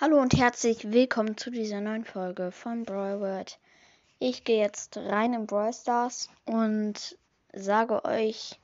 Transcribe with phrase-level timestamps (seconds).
[0.00, 3.58] Hallo und herzlich willkommen zu dieser neuen Folge von Brawl World.
[4.20, 7.18] Ich gehe jetzt rein in Brawl Stars und
[7.52, 8.60] sage euch,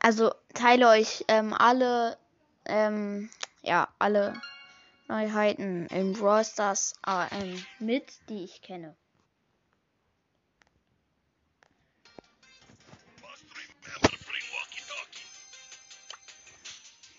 [0.00, 2.18] also teile euch ähm, alle,
[2.64, 3.30] ähm,
[3.62, 4.42] ja, alle
[5.06, 8.96] Neuheiten in Brawl Stars äh, mit, die ich kenne.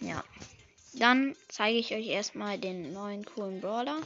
[0.02, 0.22] Ja.
[1.00, 4.02] Dann zeige ich euch erstmal den neuen coolen Brawler.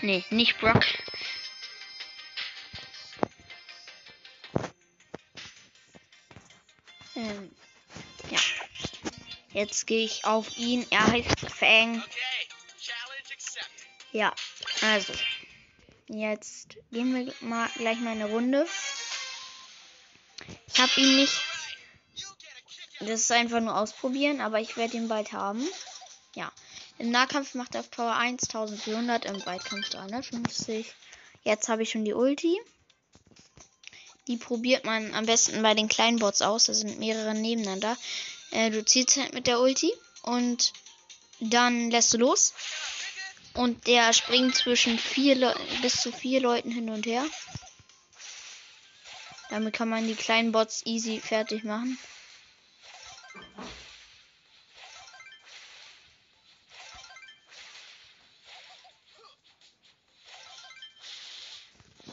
[0.00, 0.82] Nee, nicht Brock.
[7.14, 7.54] Ähm,
[8.30, 8.38] ja.
[9.52, 10.86] Jetzt gehe ich auf ihn.
[10.88, 12.02] Er heißt Fang.
[14.12, 14.32] Ja,
[14.80, 15.12] also.
[16.06, 18.66] Jetzt gehen wir mal gleich mal eine Runde.
[20.72, 21.57] Ich habe ihn nicht
[23.00, 25.66] das ist einfach nur ausprobieren, aber ich werde ihn bald haben.
[26.34, 26.50] Ja.
[26.98, 30.92] Im Nahkampf macht er auf Power 1400, im Weitkampf 350.
[31.44, 32.58] Jetzt habe ich schon die Ulti.
[34.26, 36.64] Die probiert man am besten bei den kleinen Bots aus.
[36.64, 37.96] Da sind mehrere nebeneinander.
[38.50, 40.72] Äh, du ziehst halt mit der Ulti und
[41.40, 42.52] dann lässt du los.
[43.54, 47.24] Und der springt zwischen vier Le bis zu vier Leuten hin und her.
[49.50, 51.98] Damit kann man die kleinen Bots easy fertig machen.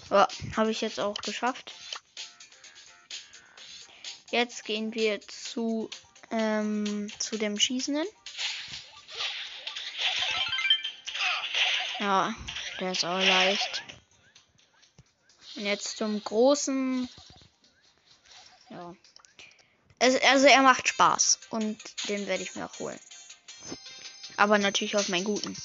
[0.10, 1.74] Ja, habe ich jetzt auch geschafft.
[4.32, 5.90] Jetzt gehen wir zu,
[6.32, 8.08] ähm, zu dem Schießenden.
[12.00, 12.36] Ja,
[12.80, 13.84] der ist auch leicht.
[15.56, 17.10] Und jetzt zum großen.
[18.70, 18.96] Ja.
[20.00, 21.40] Also, also er macht Spaß.
[21.50, 23.00] Und den werde ich mir auch holen.
[24.38, 25.56] Aber natürlich auf meinen guten.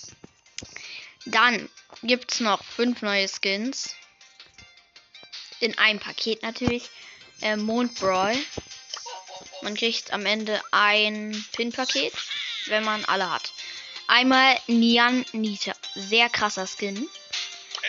[1.27, 1.69] Dann
[2.02, 3.97] gibt es noch fünf neue Skins
[5.61, 6.91] in einem Paket natürlich.
[7.41, 8.37] Äh, Mond Brawl.
[9.62, 12.12] Man kriegt am Ende ein Pin-Paket,
[12.66, 13.53] wenn man alle hat.
[14.09, 15.72] Einmal Nian Nita.
[15.94, 17.09] Sehr krasser Skin.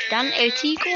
[0.10, 0.90] Dann El Tico.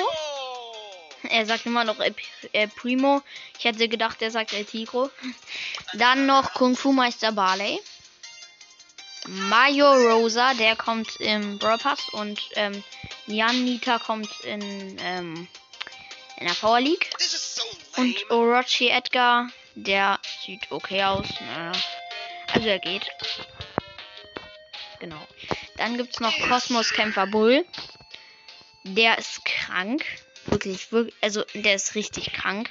[1.24, 3.22] Er sagt immer noch El Primo.
[3.58, 5.09] Ich hätte gedacht, er sagt El Tico.
[5.94, 7.80] Dann noch Kung Fu Meister Barley.
[9.28, 12.84] Mayo Rosa, der kommt im Brawl Pass und ähm,
[13.25, 15.47] Nian Nita kommt in ähm,
[16.38, 17.09] in der Power League.
[17.97, 21.28] Und Orochi Edgar, der sieht okay aus.
[21.40, 21.72] Ne?
[22.53, 23.09] Also er geht.
[25.00, 25.22] Genau.
[25.78, 27.66] Dann gibt es noch Kosmos Kämpfer Bull.
[28.84, 30.03] Der ist krank.
[30.46, 32.69] Wirklich, wirklich, also der ist richtig krank.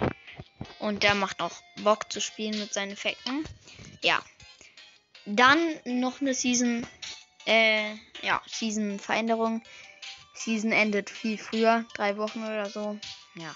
[0.79, 3.45] Und der macht auch Bock zu spielen mit seinen Effekten.
[4.03, 4.23] Ja.
[5.27, 6.87] Dann noch eine Season,
[7.47, 9.63] äh, ja, Season-Veränderung.
[10.35, 12.99] Season endet viel früher, drei Wochen oder so.
[13.35, 13.55] Ja.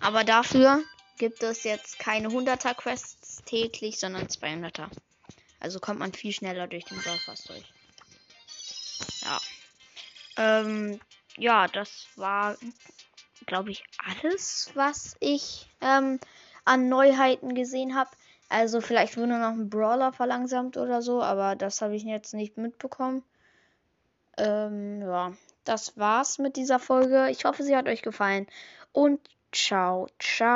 [0.00, 0.82] Aber dafür
[1.18, 4.88] gibt es jetzt keine 100er Quests täglich, sondern 200er.
[5.60, 7.64] Also kommt man viel schneller durch den Surfers durch.
[9.22, 9.40] Ja.
[10.36, 11.00] Ähm,
[11.36, 12.56] ja, das war,
[13.46, 16.20] glaube ich, alles, was ich ähm,
[16.64, 18.10] an Neuheiten gesehen habe.
[18.48, 22.56] Also vielleicht wurde noch ein Brawler verlangsamt oder so, aber das habe ich jetzt nicht
[22.56, 23.24] mitbekommen.
[24.36, 25.32] Ähm, ja,
[25.64, 27.30] das war's mit dieser Folge.
[27.30, 28.46] Ich hoffe, sie hat euch gefallen.
[28.94, 30.54] Und ciao, ciao.